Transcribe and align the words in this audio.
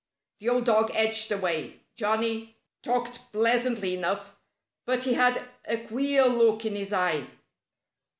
The 0.39 0.49
old 0.49 0.65
dog 0.65 0.89
edged 0.95 1.31
away. 1.31 1.81
Johnnie 1.95 2.55
talked 2.81 3.31
pleasantly 3.31 3.93
enough. 3.93 4.35
But 4.83 5.03
he 5.03 5.13
had 5.13 5.45
a 5.65 5.77
queer 5.77 6.25
look 6.25 6.65
in 6.65 6.75
his 6.75 6.91
eye. 6.91 7.27